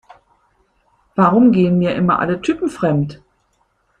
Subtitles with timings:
[1.13, 3.21] Warum gehen mir immer alle Typen fremd?